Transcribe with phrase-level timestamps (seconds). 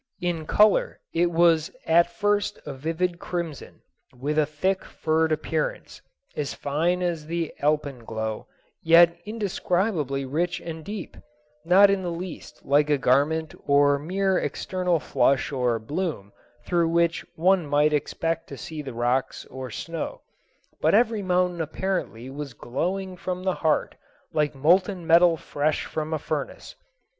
[0.19, 3.83] In color it was at first a vivid crimson,
[4.19, 6.01] with a thick, furred appearance,
[6.35, 8.47] as fine as the alpenglow,
[8.81, 15.51] yet indescribably rich and deep—not in the least like a garment or mere external flush
[15.51, 16.33] or bloom
[16.65, 20.21] through which one might expect to see the rocks or snow,
[20.81, 23.93] but every mountain apparently was glowing from the heart
[24.33, 26.73] like molten metal fresh from a furnace.